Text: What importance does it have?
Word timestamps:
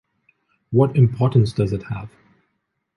What 0.71 0.97
importance 0.97 1.53
does 1.53 1.73
it 1.73 1.83
have? 1.83 2.09